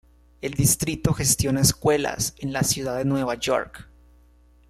[0.41, 3.87] El distrito gestiona escuelas en la Ciudad de Nueva York.